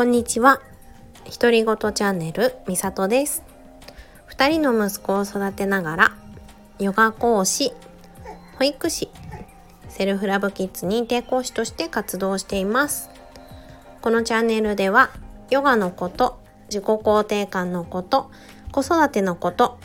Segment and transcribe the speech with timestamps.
[0.00, 0.62] こんにちは。
[1.38, 3.42] 独り言チャンネルみさとです。
[4.24, 6.12] 二人の息子を育てながら、
[6.78, 7.74] ヨガ講師、
[8.58, 9.10] 保育士、
[9.90, 13.10] セルフラブキッズ認定講師として活動しています。
[14.00, 15.10] このチャンネルでは、
[15.50, 16.40] ヨガのこと、
[16.70, 18.30] 自己肯定感のこと、
[18.72, 19.78] 子育てのこと、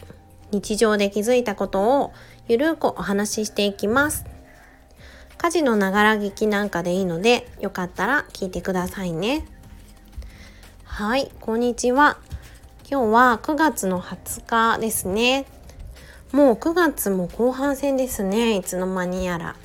[0.52, 2.13] 日常で気づいたことを
[2.47, 4.23] ゆるくお話ししていきます。
[5.38, 9.45] 家事のながら聞きなんかでいいので、よかったら聞いてくださいね。
[10.98, 12.16] はい、こんにちは。
[12.90, 15.45] 今日は9月の20日ですね。
[16.31, 18.55] もう9月も後半戦ですね。
[18.55, 19.58] いつの間にやら。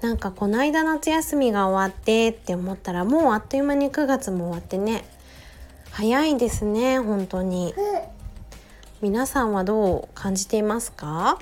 [0.00, 5.04] なんかこの間夏休みが終わってって思ったらもうあっという間に9月も終わってね。
[5.92, 7.72] 早いですね、本当に。
[9.00, 11.38] 皆さんはどう感じていますか？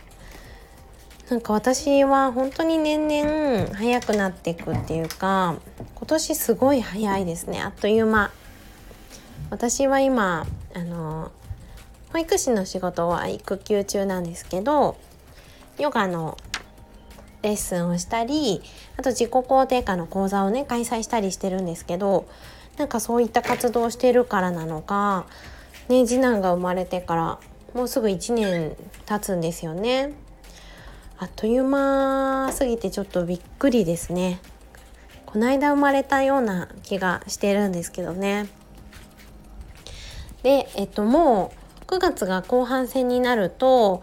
[1.31, 5.57] なんか私は本当に年々早くなっていくっていうか
[5.95, 8.31] 今年すごい早いですねあっという間
[9.51, 11.31] 私は今あの
[12.13, 14.97] 保育士の仕事は育休中なんですけど
[15.79, 16.37] ヨガの
[17.43, 18.63] レッスンをしたり
[18.97, 22.27] あと自己肯定感の講座をね開催したりしてるんですけど
[22.77, 25.27] なんかそういった活動をしてるからなのか、
[25.89, 27.39] ね、次男が生まれてから
[27.75, 30.13] もうすぐ1年経つんですよね。
[31.19, 34.41] あっという間すぎてちょっとびっくりですね。
[35.25, 38.49] この間生まれたような気がしてるんですけどね。
[40.47, 41.53] で、えっと、も
[41.83, 44.01] う9月が後半戦になると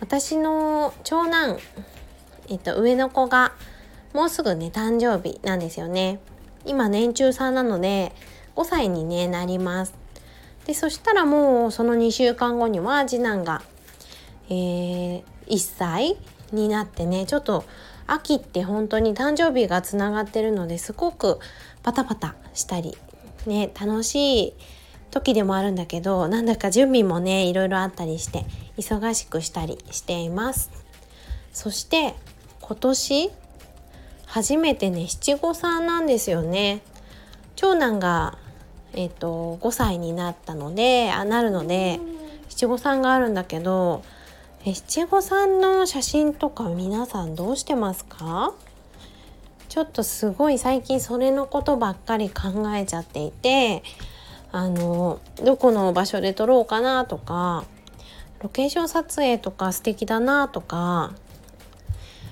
[0.00, 1.56] 私の長男、
[2.48, 3.52] えっと、上の子が
[4.12, 6.18] もうすぐね誕生日なんですよね。
[6.64, 8.12] 今年中さんなので
[8.56, 9.94] 5歳に、ね、なります。
[10.66, 13.62] でそしたらもうその2週間後には次男が、
[14.48, 16.16] えー、1歳
[16.50, 17.64] になってねちょっと
[18.08, 21.38] 秋って本当に誕生日がつながってるのですごく
[21.84, 22.96] パタパタしたり
[23.46, 24.54] ね楽しい
[25.12, 28.44] 時でもあるんだけどなんだか準備もねいろいろあったりして
[28.76, 30.70] 忙しくしたりしています。
[31.52, 32.14] そして
[32.60, 33.30] 今年
[34.26, 36.80] 初めてね七五三なんですよね。
[37.54, 38.38] 長男が
[38.94, 42.00] えっ、ー、と5歳になったのであなるので
[42.48, 44.02] 七五三があるんだけど
[44.64, 48.54] え七五三の写真とか皆さんどうしてますか？
[49.68, 53.82] ちょっとすごい最近それのことばっかり考えちゃっていて
[54.52, 57.64] あのどこの場所で撮ろうかなとか
[58.42, 61.14] ロケーション撮影とか素敵だなとか、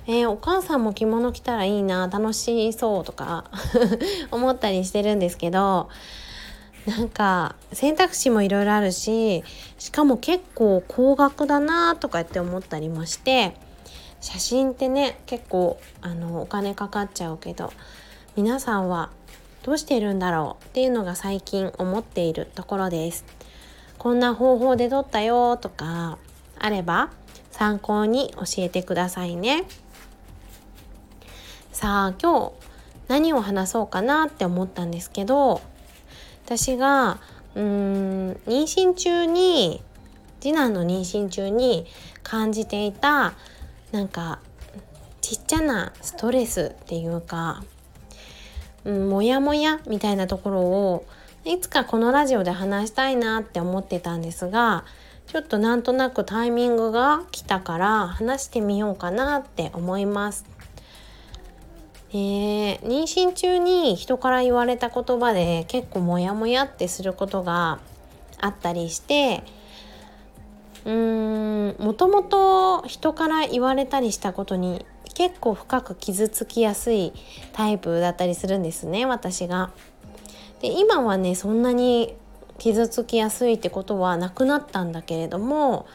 [0.06, 3.44] えー、お母さんも着物着たらいいな楽しそうとか
[4.30, 5.88] 思ったりしてるんですけど
[6.86, 9.42] なんか選択肢もいろいろあるし
[9.78, 13.54] しかも結構高額だなとかって思ったりもして
[14.20, 17.72] 写真ってね結構あのお金かかっちゃうけど
[18.36, 19.10] 皆さんは
[19.62, 23.25] どうしているんだろうっていうのが最近思っているところです。
[23.98, 26.16] こんな方法で撮ったよとか
[26.59, 27.10] あれば
[27.50, 29.65] 参考に教えてくださいね。
[31.72, 32.53] さあ今日
[33.09, 35.60] 何を話そうかなって思ったんですけど
[36.44, 37.19] 私が
[37.54, 39.82] うーん妊娠中に
[40.41, 41.87] 次男の妊娠中に
[42.22, 43.34] 感じていた
[43.92, 44.41] なんか
[45.21, 47.62] ちっちゃなストレスっていうか
[48.84, 51.06] うん、モヤモヤみたいなところを
[51.44, 54.84] いつかこのラジオで話したいなって思ってたんですが
[55.26, 60.44] ちょっとなんとなくタイミングが来たから話してみようかなって思います。
[62.12, 67.78] えー、妊娠中に人から言われた言葉で結構モヤモヤってすることが
[68.41, 69.44] あったりして
[70.84, 74.84] うーんもともと人から言われたりしたことに
[75.15, 77.12] 結構深く傷つきやすい
[77.53, 79.71] タイプだったりするんですね私が。
[80.60, 82.15] で今はねそんなに
[82.59, 85.87] 傷つきやすいってことはなくなったんだけれども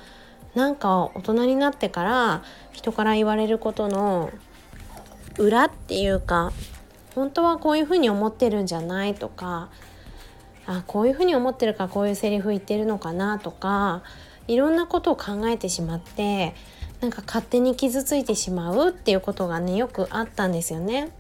[0.56, 4.31] なんか大人になってから人から言われることの
[5.38, 6.52] 裏っていうか
[7.14, 9.70] 本当はこういうふうに思ってるんじゃないとか
[10.66, 14.02] あこういうふうに思ってるからこういうセリフ言ってるのかなとか
[14.47, 16.56] いろんなことを考えてしまって
[17.05, 21.11] なんか勝手に傷ついてしまうっていうことがねよくあったんですよね。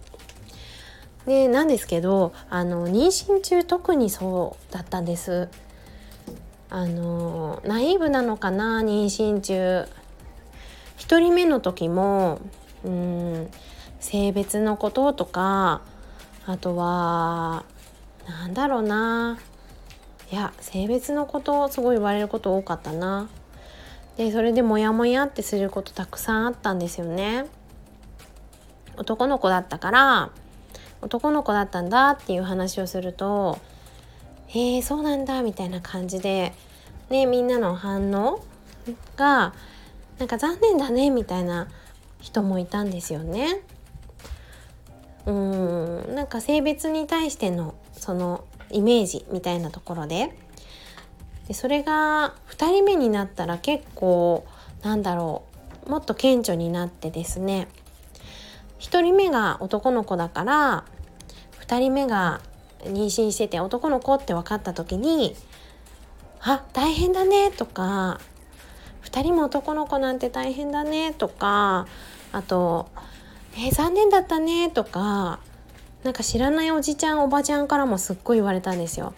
[1.27, 5.47] でなんですけどあの妊娠中特にそうだったんです。
[6.71, 9.87] あのナイーブなのかな妊娠中
[10.97, 12.41] 1人目の時も
[12.83, 13.51] うん
[13.99, 15.83] 性別のこととか
[16.47, 17.63] あとは
[18.27, 19.37] なんだろうな
[20.31, 23.29] いや性別のことすごい言われること多かったな
[24.17, 27.45] でそれでモヤモヤってすることたくさんあったんですよね
[28.97, 30.31] 男の子だったから
[31.01, 33.59] 男の子だったんだっていう話をすると
[34.47, 36.53] 「へえそうなんだ」みたいな感じで、
[37.09, 38.39] ね、みんなの反応
[39.17, 39.53] が
[40.17, 41.67] なんか残念だねみたいな
[42.21, 43.61] 人もいたんですよね。
[45.25, 50.37] うんなんか性別に対してのそのイメージみたいなところで
[51.47, 54.45] でそれが2人目になったら結構
[54.83, 55.43] なんだろ
[55.87, 57.67] うもっと顕著になってですね
[58.79, 60.85] 1人目が男の子だから
[61.61, 62.41] 2人目が
[62.83, 65.35] 妊娠してて男の子って分かった時に
[66.41, 68.19] 「あ大変だね」とか
[69.03, 71.87] 「2人も男の子なんて大変だね」とか
[72.31, 72.87] あと
[73.57, 75.39] 「えー、残念だったね」とか
[76.03, 79.13] なんか知らないおじちゃんおばちゃんからもすっごい言われたんですよ。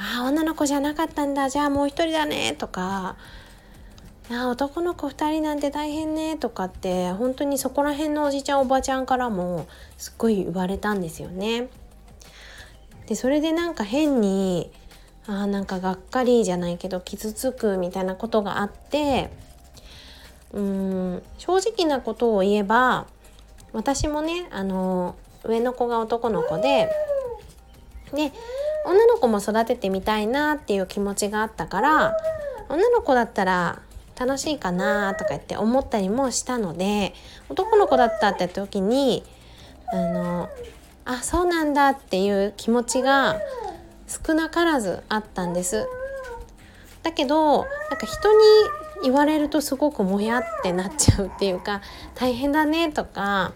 [0.00, 3.16] あ女の子じゃなかったんだじゃあもう一人だねとか
[4.30, 9.66] あ男の子2人なんて大変ねとかって本当にそこら辺のおじちゃんおばちゃんからも
[9.98, 11.68] すっごい言われたんですよね。
[13.06, 14.70] でそれでなんか変に
[15.26, 19.30] あなんかがっかりじゃないけど傷つくみたいなことがあって
[20.52, 23.06] うん正直なことを言えば
[23.72, 26.88] 私もねあの上の子が男の子で
[28.14, 28.32] で
[28.86, 32.16] 女の子も育ててみたいなっていう気持ちがあったから
[32.68, 33.82] 女の子だったら
[34.18, 37.14] 楽しいかなとか言って思ったりもしたので
[37.48, 39.24] 男の子だったって時に
[39.92, 40.48] あの
[41.04, 43.40] あそうなんだっていう気持ちが
[44.06, 45.88] 少なからずあったんです。
[47.02, 48.38] だけどなんか人に
[49.04, 51.80] 言われるとすごくもやってなっちゃうっていうか
[52.14, 53.52] 大変だねとか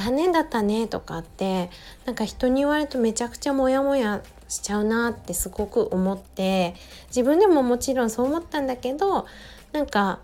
[0.00, 1.68] 残念だったねとかって
[2.06, 6.74] なんか人に言われるとめちゃくちゃモヤモヤしちゃうなってすごく思って
[7.08, 9.26] 自分でももちろんそう思ったんだけど
[9.72, 10.20] なんか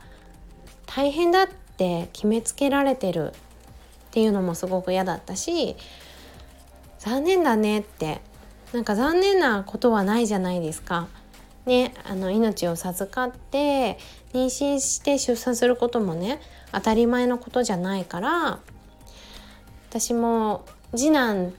[0.86, 3.32] 大変だって決めつけられてるっ
[4.12, 5.76] ていうのもすごく嫌だったし
[6.98, 8.22] 残念だねって
[8.72, 11.08] なんか残念なことはないじゃないですか。
[11.66, 13.98] ね、あの命を授かって
[14.32, 16.40] 妊娠して出産することもね
[16.70, 18.60] 当たり前のことじゃないから
[19.98, 21.54] 私も次男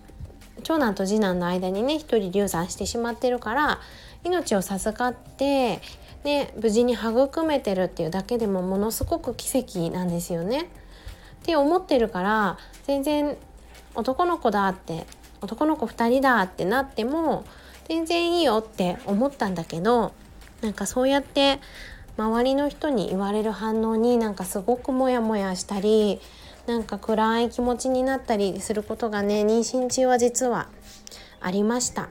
[0.62, 3.80] 長男と次男の間にね一人流産してしまってるから
[4.24, 5.82] 命を授かって
[6.24, 10.64] ね、無事に育めてるっていうだけでもものすごく奇跡なんですよね。
[10.64, 10.66] っ
[11.44, 13.38] て思ってるから全然
[13.96, 15.08] 男の子だって
[15.42, 17.46] 男の子2人だってなっても
[17.88, 20.14] 全然いいよって思ったんだけど
[20.62, 21.60] なんかそうやって
[22.18, 26.20] 周りの人に言われる反応になんかすごくモヤモヤしたり
[26.68, 30.68] なんか暗い気持ちになったりすることがね妊娠中は実は
[31.40, 32.10] ありました。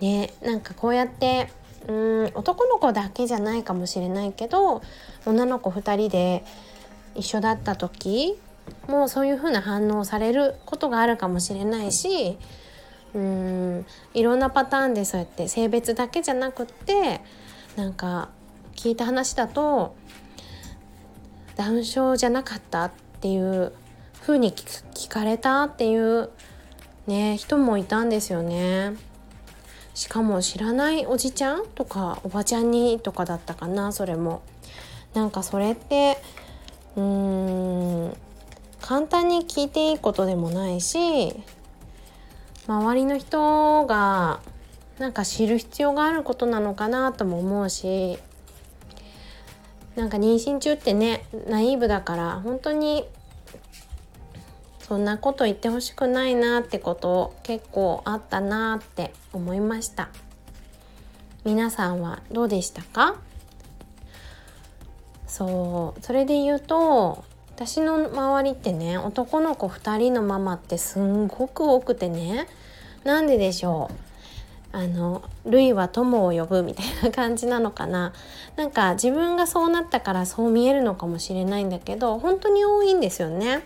[0.00, 1.50] ねなんかこうやって
[1.88, 4.82] うん男の子だけじゃないかもしれないけど
[5.26, 6.44] 女の子2人で
[7.14, 8.38] 一緒だった時
[8.86, 12.38] もうそういう風な反応をされることがあるかもしれないし
[13.14, 17.20] うんいろんなパターンでそうやって性別だけじゃなくって
[17.76, 18.28] なんか
[18.76, 19.94] 聞いた話だと
[21.60, 22.90] ダウン症じゃなかったっ
[23.20, 23.74] ていう
[24.22, 26.30] 風に聞かれたっていう
[27.06, 28.94] ね人もいたんですよね。
[29.92, 34.40] しかも知らないおじちゃんとかおばちゃんにとかだったかなそれも。
[35.12, 36.16] なんかそれって
[36.96, 38.16] うーん
[38.80, 41.34] 簡単に聞いていいことでもないし
[42.66, 44.40] 周りの人が
[44.98, 48.18] なんか知る必要があることなのかなとも思うし
[49.96, 53.04] なんか妊娠中ってねナイーブだから本当に
[54.80, 60.08] そんなこと言ってほしくないなってこと結構あったなって思いました。
[61.44, 63.16] 皆さんはどうでしたか？
[65.26, 72.48] そうそれで言うと私の周りってね男の子2人のママってすんごく多くてね
[73.04, 74.09] なんででしょう？
[74.72, 78.12] あの「類は友を呼ぶ」みたいな感じなのかな
[78.56, 83.62] なんか自分がそうなったからそう見えるのかもしれないんだけど本当に多いんですよね。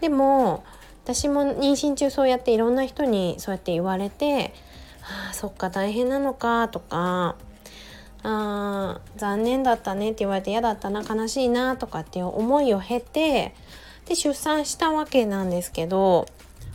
[0.00, 0.64] でも
[1.04, 4.52] 私も妊娠中そうやっていろんな人にそうやって言われて
[5.02, 7.36] 「ああそっか大変なのか」とか
[8.24, 13.54] 「あ残念だったね」って言われて嫌だったな悲しいなとかっていう思いを経て
[14.06, 16.26] で出産したわけなんですけど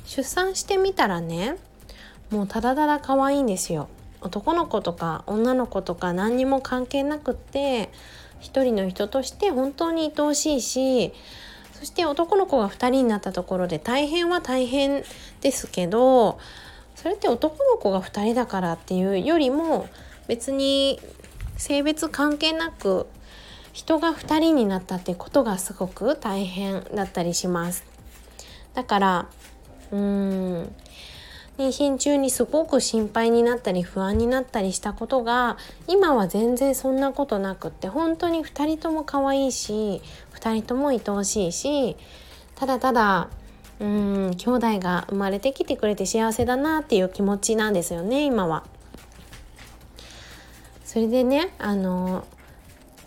[0.06, 1.58] 出産してみたらね
[2.30, 3.90] もうただただ可愛いんですよ。
[4.22, 7.90] 男の子とか女の子とか何にも関係なくって
[8.40, 11.14] 一人の人として本当に愛おしいし
[11.74, 15.04] そして男の子が2人になったところで大変は大変
[15.42, 16.40] ですけど
[16.96, 19.88] それって男の子が2人だからっていうよりも
[20.28, 21.00] 別に
[21.56, 23.08] 性別関係なく
[23.72, 27.84] 人が2人になったってことがすごく大変だったりします。
[28.74, 29.30] だから
[29.92, 30.00] うー
[30.64, 30.76] ん
[31.58, 40.02] 妊娠中にすごく心配になったり不安になったりしたことが今は全然そんなことなくって本当に2人とも可愛いし
[40.36, 41.96] 2人とも愛おしいし
[42.56, 43.30] ただただ
[43.80, 48.64] うん兄弟が生まれてきてくれて幸せだなっていう気持ちなんですよね今は。
[50.84, 52.26] それでねあの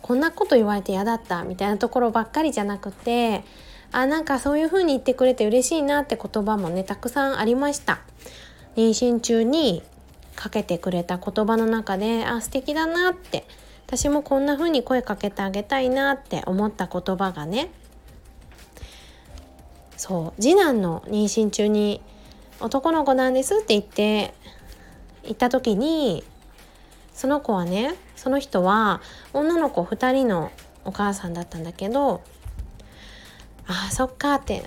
[0.01, 3.43] こんなこと言われて嫌だったみたいなところばっかりじゃなくて
[3.91, 8.01] あなんかそういう風に言ってくれて嬉しいなって言葉もねたくさんありました。
[8.75, 9.83] 妊娠中に
[10.35, 13.45] かけてくれた言葉の中であ素敵だなって。
[13.91, 17.69] 私もこんな風に声かけてあげたいなって思った言葉がね。
[19.97, 20.41] そう。
[20.41, 22.01] 次男の妊娠中に
[22.61, 24.33] 男の子なんですって言って
[25.23, 26.23] 言った時に
[27.13, 29.01] その子はねその人は
[29.33, 30.53] 女の子2人の
[30.85, 32.21] お母さんだったんだけど
[33.71, 34.63] ああそっかって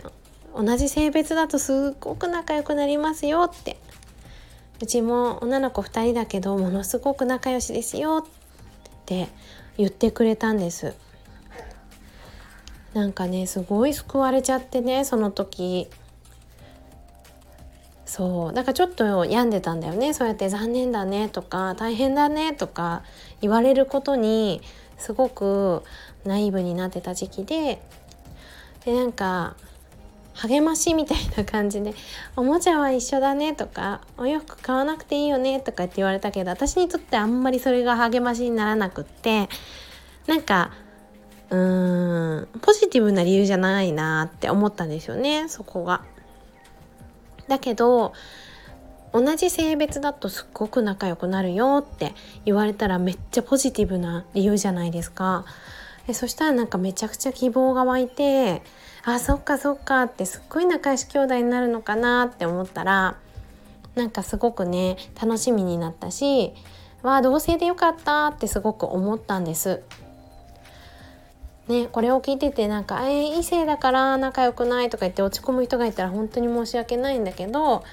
[0.56, 3.76] 同じ性別だとすっごく仲良くなりますよって。
[4.80, 9.28] うちも女の子2人だけどものすごく仲良しですよって
[9.78, 10.94] 言ってくれたんです。
[12.92, 15.88] なんかねすごい救われちゃってねその時。
[18.06, 18.52] そう。
[18.54, 20.14] だからちょっと病んでたんだよね。
[20.14, 23.02] そうやって「残念だね」とか「大変だね」とか
[23.42, 24.62] 言われることに
[24.96, 25.82] すごく
[26.24, 27.82] ナイーブになってた時期で。
[28.84, 29.56] でなんか
[30.34, 31.94] 励ましみたいな感じで
[32.36, 39.48] 「おもちゃは一緒だね」とか「お洋服買わなくていいよね」とかって言われたけど私にとってあんまりそれが励ましにならなくって
[40.26, 40.72] なんか
[41.50, 46.02] うーんポジティブな理由じゃないなって思ったんですよねそこが。
[47.48, 48.12] だけど
[49.12, 52.14] 同じ性別だとすっごく仲良くなるよって
[52.44, 55.44] 言われたらめっちゃポジティブな理由じゃないですか。
[56.06, 58.62] でそしたらなんかめちゃくちゃ希望が湧いて
[59.04, 63.16] あそっかそっかってすっごい仲良し兄弟になるのかなって思ったら
[63.94, 66.52] なんかすごくね楽しみになったし
[67.02, 69.82] わあ同性でよかったってすごく思ったんです。
[71.68, 77.84] ね、これを聞いててなんか「えー、異性だから仲良くない」とか言って落ち込む人がいたら本当に申し訳ないんだけど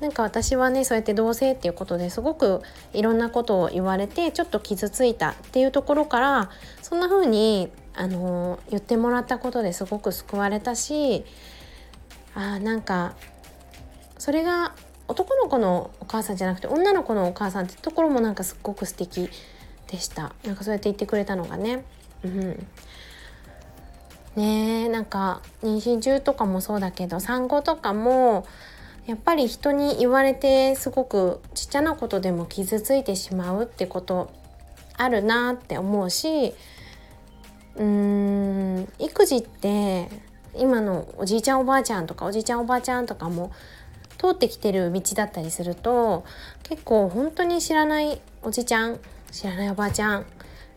[0.00, 6.50] なんか私はねそうやって同性っていうことですごくいろんなことを言われてちょっと傷ついたっていうところから
[6.82, 11.24] そんな風にあの、言ってもらったことですごく救われたし
[12.34, 13.14] あなんか
[14.16, 14.74] それが
[15.08, 19.28] 男の子のお母さんじゃなくて女の子のお母さんってところもなんかすっごく素敵
[19.88, 21.84] でしたなんかそうやって言ってくれたのがね。
[22.24, 22.66] うん
[24.36, 28.46] ねなんか妊娠中とかもそうだけど産後とかも
[29.06, 34.30] やっぱり人に言われてすごくちっちゃなことでも傷ついてしまうってこと
[34.96, 36.54] あるなって思うし
[37.76, 40.08] うーん育児って
[40.54, 43.52] 今のおじいちゃんおばあちゃんとかおじいちゃんおばあちゃんとかも
[44.18, 46.24] 通ってきてる道だったりすると
[46.62, 49.00] 結構本当に知らないおじちゃん
[49.32, 50.26] 知らないおばあちゃん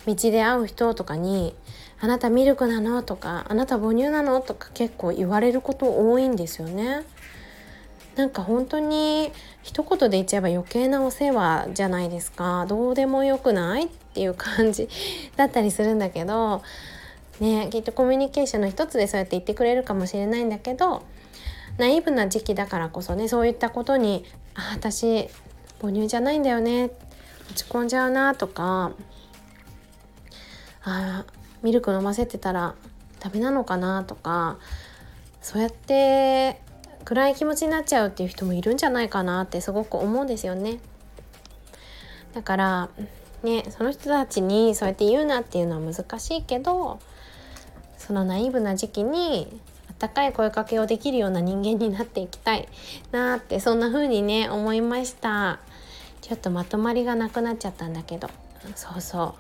[0.06, 1.56] 道で会う人とかに
[2.00, 7.04] 「あなたミルクなの?」とか「あなた母乳なの?」とか結構言われること多いんですよね。
[8.16, 9.32] なんか本当に
[9.64, 12.66] 一言で言っちゃえば余計なお世話じゃないですか。
[12.68, 14.88] どうでもよくないっていう感じ
[15.36, 16.62] だったりするんだけど
[17.40, 21.04] ねきっとコミュニケーションの一つでそうやって言ってくれるかもしれないんだけど
[21.78, 25.30] ナイーブな時期だからこそねそういったことに「あ私
[25.82, 26.92] 母乳じゃないんだよね
[27.50, 28.92] 落ち込んじゃうな」とか
[30.84, 31.26] あ
[31.64, 32.76] ミルク飲ませてたら
[33.20, 34.58] ダメなのかなとか
[35.42, 36.62] そうやって
[37.06, 40.80] 暗い気持ちになっちゃうっていう人もいるんじゃないかなってすごく思うんですよね。
[42.34, 42.90] だから
[43.44, 47.00] ねその人たちにそうやって言うなっていうのは難しいけど
[47.98, 52.68] そのナイーブな時期にあったかい声かけをできるような人間になっていきたい
[53.12, 55.60] なってそんな風にね思いました。
[56.22, 58.30] ちょっとまとまりがなくなっちゃったんだけど。
[58.76, 59.34] そうそう。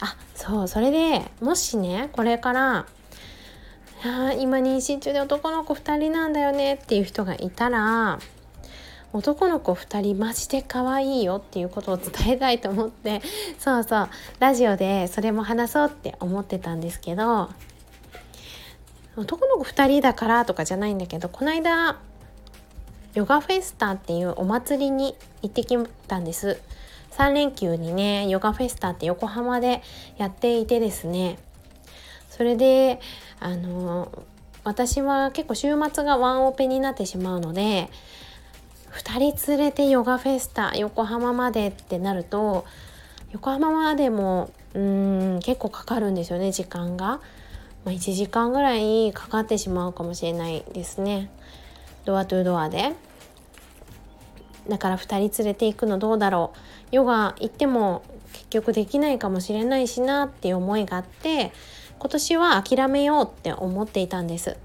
[0.00, 0.68] あそう。
[0.68, 2.86] それでもしねこれから
[4.02, 8.18] あ今妊娠中で男の子2人なんだよねっていう人がいたら
[9.12, 13.20] 男の子2人マジで可愛いよっていうことを伝えたいと思って
[13.58, 17.50] そうそうラジオでそれも話そうって思ってたんですけど
[19.16, 21.98] 男の子2人だからとかじゃないんだけどこの間
[23.14, 25.76] ヨガフェスタっていうお祭りに行ってき
[26.06, 26.60] たんです。
[27.10, 29.82] 3連休にねヨガフェスタって横浜で
[30.16, 31.38] やっていてですね
[32.40, 33.00] それで
[33.38, 34.10] あの
[34.64, 37.90] 私は結構週末がワンオペになってしまうので
[38.92, 42.64] 2人連れてヨガフェスタ横浜までってなると
[43.32, 47.20] 横浜までもうん結構かかるんですよね時間が。
[47.84, 51.30] まあ、1時間ぐらいかかってしまうかもしれないですね。
[52.06, 52.94] ドアトゥードアで。
[54.66, 56.96] だから2人連れて行くのどうだろう。
[56.96, 61.52] ヨガ行っても結局できないかもしれないしなっていう思いがあって
[62.00, 64.56] 今年は諦めようって思っていたんです。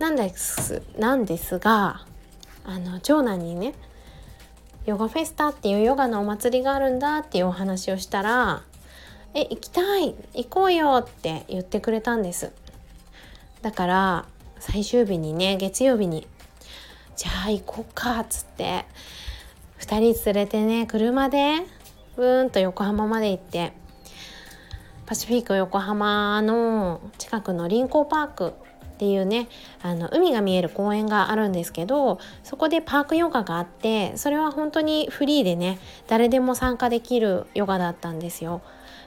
[0.00, 2.04] なんですなんですが
[2.64, 3.72] あの長男にね
[4.84, 8.62] ヨガフェスタっていうヨガのお祭りがあるんだっていうお話をしたら
[9.32, 12.52] 「え行きたい行こうよ」って言ってくれたんです。
[13.62, 14.24] だから
[14.58, 16.26] 最終日にね月曜日に
[17.16, 18.84] 「じゃあ行こうか」っつって
[19.78, 21.60] 2人連れてね車で
[22.16, 23.72] ブーンと横浜まで行って
[25.06, 28.54] パシフィック横浜の近くの臨港パーク
[28.96, 29.48] っていうね
[29.82, 38.62] あの海が見える公園があるんですけどそこでパークヨガがあってそれは本当にフリーでね誰でも参加できるヨガだったんですよ。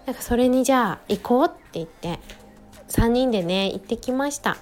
[0.05, 2.19] なんかそれにじゃあ行こうって言って
[2.87, 4.57] 3人でね行ってきました。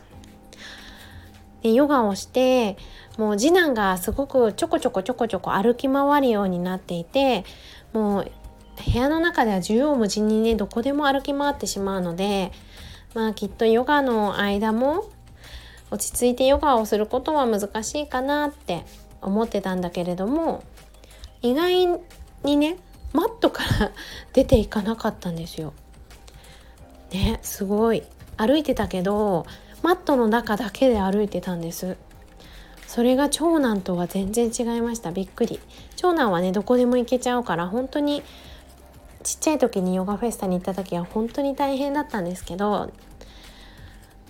[1.61, 2.77] でヨガをして
[3.17, 7.45] もう次男がすごくちょこちょこちょこちょこ歩き回るようになっていて
[7.93, 8.31] もう
[8.85, 12.51] 部屋の中では縦横無尽にねどこでも歩き回ってしまうので
[13.13, 15.09] まあきっとヨガの間も
[15.89, 18.85] 落ち着いてヨガをすることは難しいかなって
[19.21, 20.63] 思ってたんだけれども
[21.41, 21.87] 意外
[22.43, 22.77] にね
[23.13, 23.91] マットから
[24.33, 25.73] 出ていかなかったんですよ。
[27.11, 28.03] ねすごい
[28.35, 29.45] 歩いてたけど
[29.81, 31.97] マットの中だけで歩いてたんです。
[32.85, 35.59] それが長男とは全然違いましたびっくり
[35.97, 38.23] 長男はねどこでも行けちゃうから本当に
[39.23, 42.91] ちっちゃい時にヨガフェスタに行った時は本当に大変だったんですけど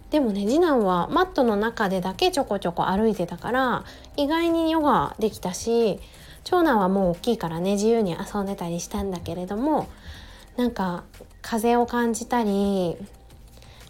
[0.09, 3.83] でもね次男はマットの中でだけちょこちょこ歩いてたから
[4.15, 5.99] 意外にヨガできたし
[6.43, 9.89] 長男はもう大きいからね自由に遊んでたりしたんだけれども
[10.55, 11.03] なんか
[11.41, 12.95] 風を感じたり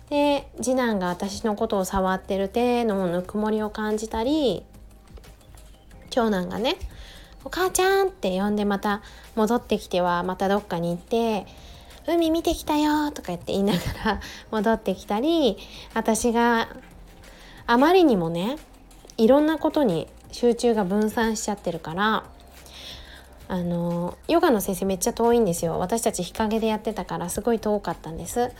[0.10, 4.64] で次男が私のことを触ってる手のぬくもりを感じたり
[6.10, 6.77] 長男がね
[7.48, 9.01] 「お母ちゃん」って呼んでまた
[9.36, 11.48] 戻ってきてはまたどっかに行って
[12.05, 14.20] 海見てきたよとか言って言いながら
[14.51, 15.57] 戻ってきたり
[15.94, 16.68] 私が
[17.66, 18.57] あまりにもね
[19.16, 22.25] いろんなことに集中が分散しちゃってるから
[23.48, 25.79] あのヨガの先生めっちゃ遠いんですよ。
[25.79, 28.51] 私たち日陰でやってたからすごい遠かったんです。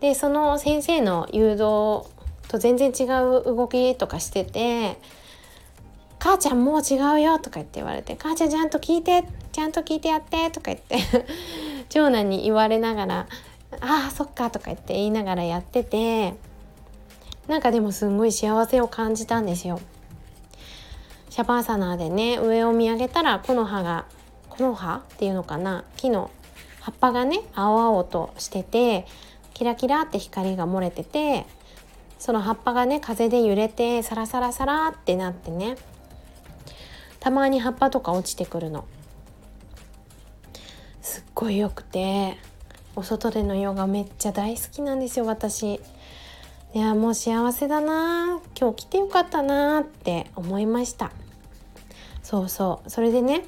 [0.00, 2.06] でその先生の誘導
[2.48, 4.96] と全然違う動きとかしてて
[6.20, 10.98] 「母ちゃんもう違うよ」とか言って言われて「母ちゃんちゃんと聞いてちゃんと聞いてやって」とか言って
[11.88, 13.26] 長男に言われながら
[13.80, 16.34] 「ああそっか」とか言って言いながらやってて
[17.48, 19.80] なんかでもすごい幸せを感じたんですよ。
[21.30, 24.04] シャバーサナーでね上を見上げたら木の葉が
[24.50, 26.30] 木の葉っていうのかな木の
[26.80, 29.06] 葉っぱがね青々としてて
[29.54, 31.46] キラキラって光が漏れてて
[32.18, 35.76] その葉っぱがね風で揺れてサラサラサラってなってね
[37.20, 38.86] たまに葉っぱとか落ちてくるの。
[41.02, 42.36] すっごい良くて
[42.96, 45.80] お外でのヨガめっちゃ大好きなんですよ私。
[46.72, 51.10] いやもう幸せだな今日来てよかったなって思いました。
[52.22, 52.90] そうそう。
[52.90, 53.44] それでね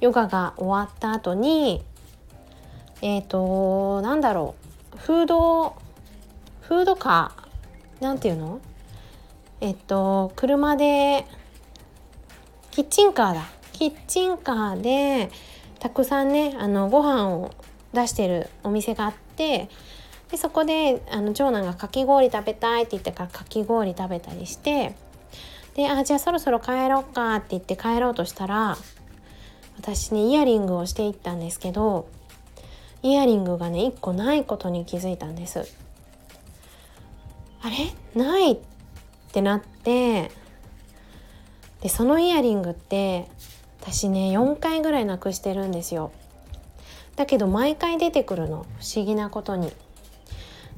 [0.00, 1.82] ヨガが終わった後に
[3.02, 4.54] えっ、ー、となんだろ
[4.94, 4.98] う。
[4.98, 5.76] フード
[6.62, 8.02] フードカー？
[8.02, 8.60] なんていうの？
[9.60, 11.26] えっと車で
[12.76, 15.30] キッチンカーだキッチンカーで
[15.78, 17.50] たくさんねあのご飯を
[17.94, 19.70] 出してるお店があって
[20.30, 24.94] でそこであの長男がかき氷食べたいって言ってからかき氷食べたりして
[25.74, 28.76] であじゃあそろそろ帰ろっかって言って帰ろうとしたら
[29.78, 32.06] 私ねイヤリングをしていったんですけど
[33.02, 35.60] イヤリングがね1個ないことに気づいたんです。
[37.62, 37.76] あれ？
[38.14, 38.58] ないっ
[39.32, 40.30] てなって
[41.86, 43.28] でそのイヤリングって
[43.80, 46.10] 私ね4回ぐらいなくしてるんですよ。
[47.14, 48.66] だけど毎回出てくるの。
[48.80, 49.72] 不思議なことに。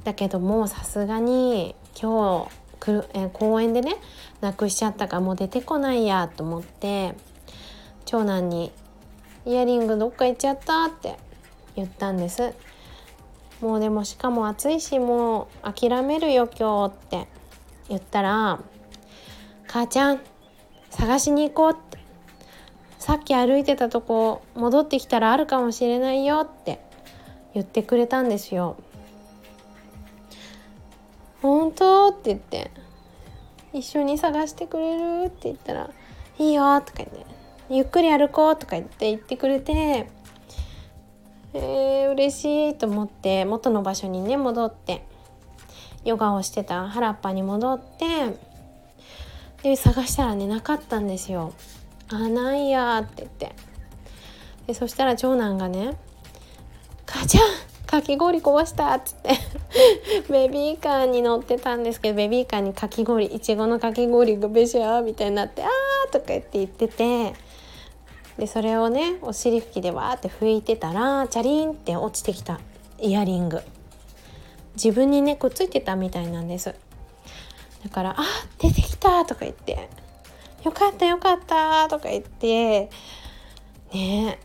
[0.04, 3.96] だけどもうさすがに今日くる、え公園でね
[4.42, 7.14] なくしちゃったからもう出てこないやと思って
[8.04, 8.70] 長男に
[9.46, 11.16] 「イヤリングどっか行っちゃった」って
[11.74, 12.52] 言ったんです。
[13.62, 17.28] もうでもしかも暑いしもう諦めるよ今日って
[17.88, 18.60] 言ったら
[19.66, 20.20] 「母ちゃん
[20.90, 21.98] 探しに行こう」って。
[22.98, 26.80] さっき歩いてたとこ戻ってきたらあるかもしれないよって
[27.54, 28.76] 言ってくれたんですよ。
[31.40, 32.08] 本当？
[32.08, 32.70] って言って。
[33.72, 35.26] 一緒に探してくれる？
[35.26, 35.90] って言ったら
[36.38, 37.24] いいよとか言って。
[37.70, 40.08] ゆっくり歩こうとか言って言ってくれて
[41.54, 45.06] えー、嬉しいと思って元の場所にね戻って。
[46.04, 48.36] ヨガをしてた原っぱに戻って
[49.62, 51.52] で探したらねなかったんですよ。
[52.10, 53.54] あないやって言って。
[54.66, 55.96] でそしたら長男がね
[57.06, 57.42] 「母ちゃん
[57.86, 59.30] かき氷壊した」っつって。
[60.30, 67.34] ベビーカーに乗ってたんですけどベビーカーにかき氷いちごのかき氷がべしゃーみたいになって「あー」とか言って言ってて。
[68.38, 72.60] でそれをねお尻拭きでわーって拭いてたらチャリンって落ちてきた。
[73.00, 73.62] イヤリング。
[74.74, 76.72] 自分にねくっついてたみたいなんです。
[77.84, 78.24] だから「あ
[78.58, 79.88] 出てきた!」とか言って
[80.64, 82.90] 「よかったよかった!」とか言って
[83.92, 84.38] ね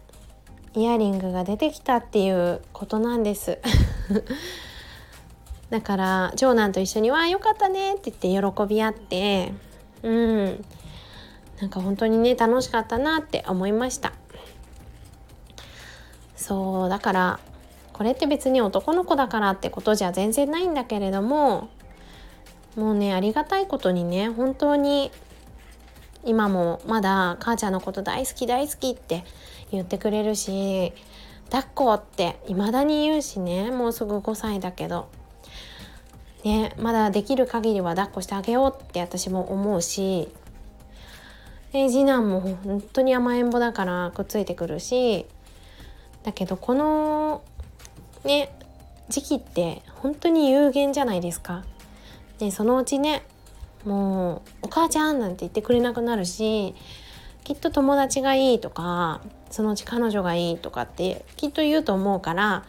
[0.76, 3.60] イヤリングが出てきたっていうことなんです
[5.70, 9.54] だから長男と一緒に「わよかったね」って言って喜び合って
[10.04, 10.66] うん
[11.62, 14.14] なんか本当にね楽しかったなって思いました
[16.36, 17.40] そうだから
[17.94, 21.70] これって別に男の子だからってことじゃ全然ないんだけれども
[22.76, 25.12] もうねありがたいことにね本当に
[26.26, 29.24] 今もまだ母ちゃんのこと大好き大好きって
[29.72, 30.94] 言ってくれるし
[31.52, 35.10] 抱っこって未だに言うしねもうすぐ5歳だけど。
[36.44, 40.30] ねまだできる限りは抱っこしてあげようって私も思うし。
[41.72, 45.26] で次男も本当に甘えん坊だからくっついてくるし。
[46.24, 47.44] だけどこの
[48.24, 48.54] ね
[49.10, 51.64] 時期って本当に有限じゃないですか。
[52.44, 53.24] でそのうちね
[53.86, 56.76] もう「お母ちゃん」なんて言ってくれなくなるし
[57.46, 62.66] きっと友達がいいとかそのうち彼女がいいとかってきっと言うと思うから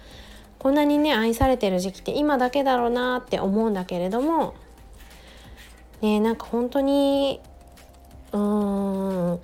[0.60, 4.54] こんなにね愛されてる時期って今だけだろうなって思うんだけれども
[6.00, 7.40] ねなんか本当に
[8.30, 9.40] うーん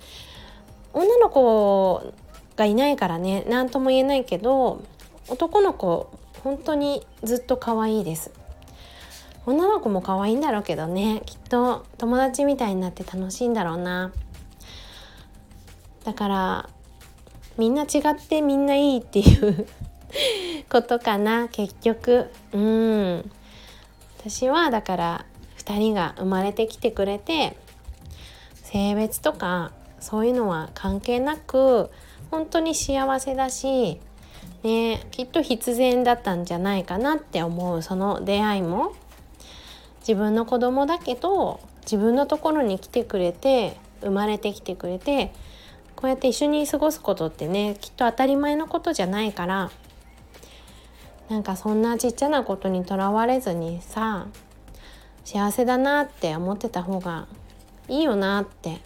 [0.93, 2.13] 女の子
[2.55, 4.81] がいないからね何とも言えないけど
[5.27, 6.09] 男の子
[6.41, 8.40] 本当にずっと可愛いです。
[9.45, 11.23] 女の子も可愛いんだろうけどね。
[11.25, 14.11] きっと友達みたいになって楽しいんだろうな。
[16.03, 16.69] だから
[17.57, 19.67] みんな違ってみんないいっていう
[20.69, 21.47] ことかな。
[21.47, 22.29] 結局。
[22.53, 23.31] うん。
[24.19, 25.25] 私はだから
[25.57, 27.57] 2人が生まれてきてくれて
[28.53, 31.89] 性別とかそういうのは関係なく
[32.29, 33.99] 本当に幸せだし
[34.63, 37.81] ねきっと必然だったんじゃないかなって思う。
[37.81, 38.93] その出会いも。
[40.01, 45.33] 自分の子供だけど自分のところに来てくれて生まれてきてくれて
[45.95, 49.71] こうやって一緒に過ごすことってねきっと当たり前のことじゃないから
[51.29, 54.27] なんかそんなちっちゃなことにとらわれずにさ
[55.23, 57.27] 幸せだなって思ってた方が
[57.87, 58.79] いいよなって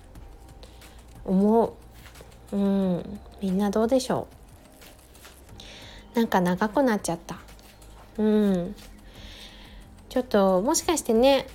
[1.25, 1.75] 思
[2.51, 2.55] う。
[2.55, 3.19] うん。
[3.41, 4.27] みんなどうでしょ
[6.13, 6.17] う。
[6.17, 7.37] なんか長くなっちゃった。
[8.17, 8.75] うん。
[10.15, 11.45] ちょっともしかしてね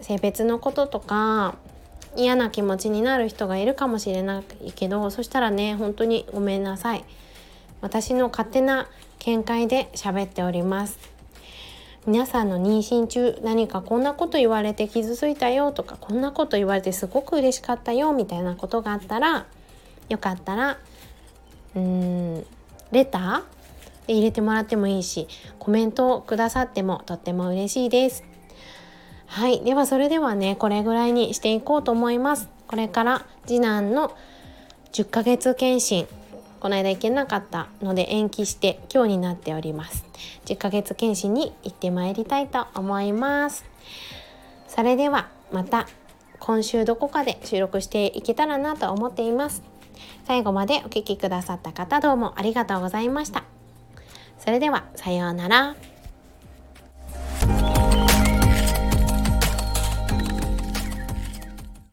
[0.00, 1.54] 性別のこととか
[2.16, 7.04] 嫌な気持ちになる人がいるかもしれないけどそしたらね本当にごめんなさい。
[7.80, 8.88] 私の勝手な
[9.20, 10.98] 見解で喋っております。
[12.04, 19.46] 皆さんの妊娠中何かこんなこと言われて傷ついたよとかこんなこと言われてすごく嬉しかったよみたいなことがあったら
[20.08, 20.78] よかったら
[21.76, 22.46] うーん
[22.90, 23.61] レター
[24.06, 28.24] で入れてもらってもいいしコメントをくださってもとっても嬉しいです。
[29.26, 29.64] はい。
[29.64, 32.48] ではそれではねこれぐらいにしていこうと思います。
[32.66, 34.16] これから次男の
[34.92, 36.06] 10ヶ月検診
[36.60, 40.04] この間行けなかったので延期して今日になっております。
[40.44, 43.64] 10ヶ月検診に行ってまいりたいと思います。
[44.68, 45.88] それではまた
[46.38, 49.62] 今週どこかで収録していけたらなと思っています。
[50.24, 53.61] 最後までお聴きくださった方どうもありがとうございました。
[54.44, 55.76] それではさようなら。